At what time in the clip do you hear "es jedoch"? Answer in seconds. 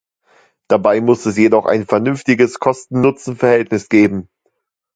1.27-1.67